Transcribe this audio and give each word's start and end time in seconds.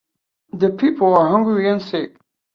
The 0.53 0.71
people 0.71 1.15
are 1.15 1.29
hungry 1.29 1.69
and 1.69 1.79
sick. 1.79 2.17